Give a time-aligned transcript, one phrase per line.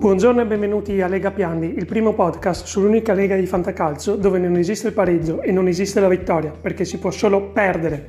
[0.00, 4.56] Buongiorno e benvenuti a Lega Piandi, il primo podcast sull'unica lega di fantacalcio dove non
[4.56, 8.06] esiste il pareggio e non esiste la vittoria, perché si può solo perdere.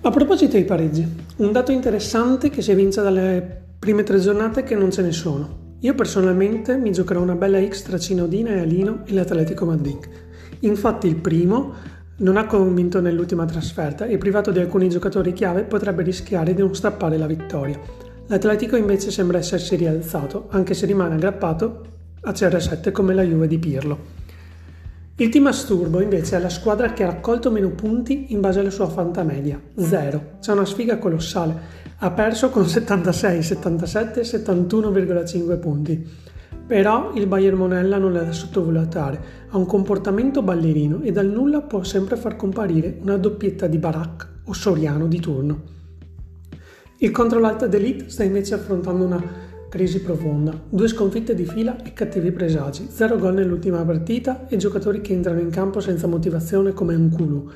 [0.00, 1.06] A proposito dei pareggi,
[1.36, 5.76] un dato interessante che si evince dalle prime tre giornate che non ce ne sono.
[5.80, 10.27] Io personalmente mi giocherò una bella X tra Cinodina e Alino e l'Atletico Madrid.
[10.60, 11.74] Infatti il primo
[12.16, 16.74] non ha convinto nell'ultima trasferta e privato di alcuni giocatori chiave potrebbe rischiare di non
[16.74, 17.78] strappare la vittoria.
[18.26, 21.82] L'Atletico invece sembra essersi rialzato, anche se rimane aggrappato
[22.22, 24.26] a CR7 come la Juve di Pirlo.
[25.20, 28.70] Il team Asturbo invece è la squadra che ha raccolto meno punti in base alla
[28.70, 30.36] sua fantamedia, 0.
[30.40, 31.86] C'è una sfiga colossale.
[31.98, 36.08] Ha perso con 76, 77 e 71,5 punti.
[36.68, 41.62] Però il Bayern Monella non è da sottovalutare, ha un comportamento ballerino e dal nulla
[41.62, 45.62] può sempre far comparire una doppietta di Barak o Soriano di turno.
[46.98, 49.24] Il controll'alta d'Elite sta invece affrontando una
[49.70, 55.00] crisi profonda, due sconfitte di fila e cattivi presagi, zero gol nell'ultima partita e giocatori
[55.00, 57.50] che entrano in campo senza motivazione come un culo.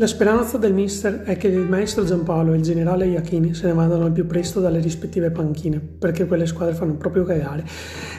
[0.00, 3.72] La speranza del mister è che il maestro Giampaolo e il generale Iachini se ne
[3.72, 7.64] vadano al più presto dalle rispettive panchine, perché quelle squadre fanno proprio cagare.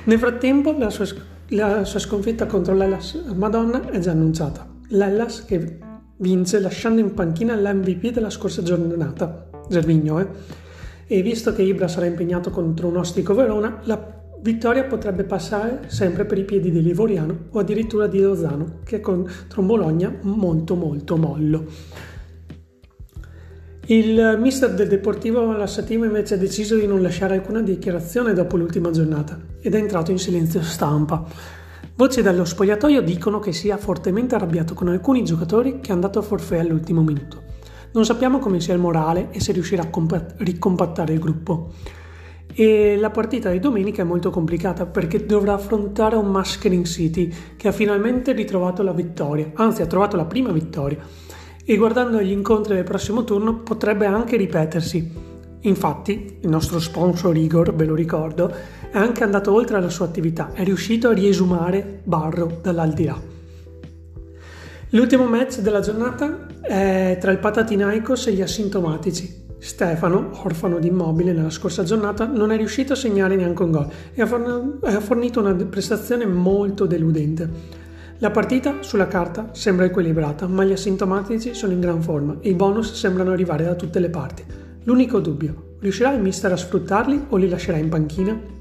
[0.04, 1.06] Nel frattempo la sua,
[1.52, 4.68] la sua sconfitta contro l'Ellas Madonna è già annunciata.
[4.90, 5.78] L'Ellas che
[6.18, 10.28] vince lasciando in panchina l'MVP della scorsa giornata, Gervigno, eh?
[11.08, 16.26] E visto che Ibra sarà impegnato contro un ostico Verona, la vittoria potrebbe passare sempre
[16.26, 20.76] per i piedi di Livoriano o addirittura di Lozano, che è contro un Bologna molto
[20.76, 21.66] molto mollo.
[23.88, 28.92] Il mister del Deportivo Lassatima invece ha deciso di non lasciare alcuna dichiarazione dopo l'ultima
[28.92, 31.26] giornata ed è entrato in silenzio stampa.
[31.96, 36.60] Voci dallo spogliatoio dicono che sia fortemente arrabbiato con alcuni giocatori che hanno dato forfè
[36.60, 37.42] all'ultimo minuto.
[37.92, 41.74] Non sappiamo come sia il morale e se riuscirà a ricompattare il gruppo.
[42.54, 47.68] E la partita di domenica è molto complicata perché dovrà affrontare un Muskering City che
[47.68, 50.98] ha finalmente ritrovato la vittoria, anzi ha trovato la prima vittoria.
[51.64, 55.28] E guardando gli incontri del prossimo turno potrebbe anche ripetersi.
[55.62, 58.50] Infatti, il nostro sponsor Igor, ve lo ricordo,
[58.92, 63.22] è anche andato oltre la sua attività, è riuscito a riesumare Barro dall'aldilà.
[64.92, 69.48] L'ultimo match della giornata è tra il Patatinaikos e gli asintomatici.
[69.60, 73.88] Stefano, orfano di immobile nella scorsa giornata, non è riuscito a segnare neanche un gol
[74.14, 77.78] e ha fornito una prestazione molto deludente.
[78.20, 82.54] La partita sulla carta sembra equilibrata, ma gli asintomatici sono in gran forma e i
[82.56, 84.44] bonus sembrano arrivare da tutte le parti.
[84.84, 88.58] L'unico dubbio, riuscirà il mister a sfruttarli o li lascerà in panchina?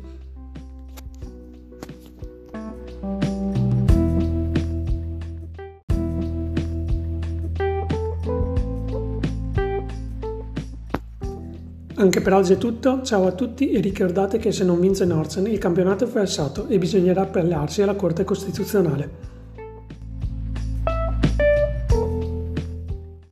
[12.00, 15.48] Anche per oggi è tutto, ciao a tutti e ricordate che se non vince Norzen
[15.48, 19.38] il campionato è versato e bisognerà appellarsi alla Corte Costituzionale.